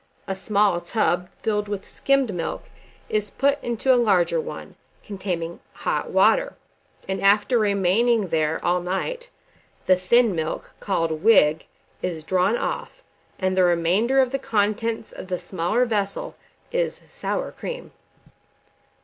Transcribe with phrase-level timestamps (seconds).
[0.27, 2.63] A small tub filled with skimmed milk
[3.07, 6.55] is put into a larger one, containing hot water,
[7.07, 9.29] and after remaining there all night,
[9.85, 11.67] the thin milk (called wigg)
[12.01, 13.03] is drawn off,
[13.37, 16.33] and the remainder of the contents of the smaller vessel
[16.71, 17.91] is "sour cream."